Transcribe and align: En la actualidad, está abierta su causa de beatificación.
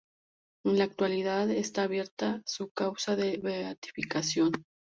En 0.65 0.77
la 0.79 0.85
actualidad, 0.85 1.51
está 1.51 1.83
abierta 1.83 2.41
su 2.47 2.71
causa 2.71 3.15
de 3.15 3.37
beatificación. 3.37 4.51